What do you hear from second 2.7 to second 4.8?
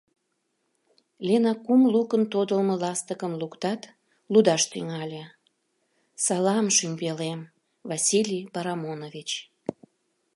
ластыкым луктат, лудаш